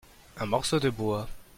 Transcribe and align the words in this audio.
Un 0.39 0.47
morceau 0.47 0.79
de 0.79 0.89
bois. 0.89 1.27